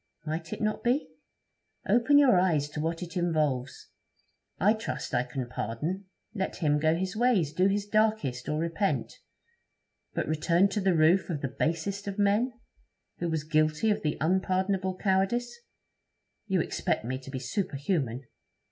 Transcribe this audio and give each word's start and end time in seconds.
'Might 0.25 0.51
it 0.51 0.61
not 0.61 0.83
be?' 0.83 1.09
'Open 1.87 2.17
your 2.17 2.39
eyes 2.39 2.67
to 2.69 2.79
what 2.79 3.03
it 3.03 3.15
involves. 3.15 3.89
I 4.59 4.73
trust 4.73 5.13
I 5.13 5.21
can 5.21 5.47
pardon. 5.47 6.05
Let 6.33 6.55
him 6.55 6.79
go 6.79 6.95
his 6.95 7.15
ways, 7.15 7.53
do 7.53 7.67
his 7.67 7.85
darkest, 7.85 8.49
or 8.49 8.57
repent. 8.59 9.13
But 10.15 10.27
return 10.27 10.69
to 10.69 10.81
the 10.81 10.95
roof 10.95 11.29
of 11.29 11.41
the 11.41 11.49
"basest 11.59 12.07
of 12.07 12.17
men," 12.17 12.53
who 13.19 13.29
was 13.29 13.43
guilty 13.43 13.91
of 13.91 14.01
"the 14.01 14.17
unpardonable 14.19 14.97
cowardice"? 14.97 15.55
You 16.47 16.61
expect 16.61 17.05
me 17.05 17.19
to 17.19 17.29
be 17.29 17.37
superhuman. 17.37 18.23